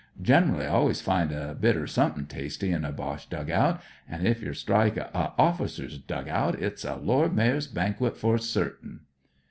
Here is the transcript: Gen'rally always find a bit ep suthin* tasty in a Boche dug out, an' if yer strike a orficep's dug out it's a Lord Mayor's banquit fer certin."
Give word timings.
Gen'rally 0.19 0.65
always 0.65 0.99
find 0.99 1.31
a 1.31 1.53
bit 1.53 1.75
ep 1.77 1.83
suthin* 1.83 2.27
tasty 2.27 2.71
in 2.71 2.83
a 2.83 2.91
Boche 2.91 3.29
dug 3.29 3.51
out, 3.51 3.81
an' 4.09 4.25
if 4.25 4.41
yer 4.41 4.51
strike 4.55 4.97
a 4.97 5.33
orficep's 5.37 5.99
dug 5.99 6.27
out 6.27 6.59
it's 6.59 6.83
a 6.83 6.95
Lord 6.95 7.35
Mayor's 7.35 7.67
banquit 7.67 8.17
fer 8.17 8.39
certin." 8.39 9.01